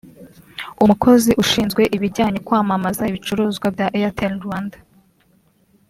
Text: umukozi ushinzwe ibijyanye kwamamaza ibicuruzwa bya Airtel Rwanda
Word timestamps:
umukozi 0.83 1.31
ushinzwe 1.43 1.81
ibijyanye 1.95 2.39
kwamamaza 2.47 3.03
ibicuruzwa 3.11 3.67
bya 3.75 3.87
Airtel 3.97 4.33
Rwanda 4.45 4.77